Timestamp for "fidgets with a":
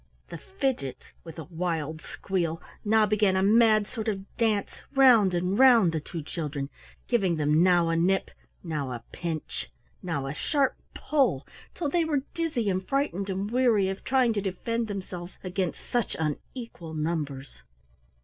0.39-1.43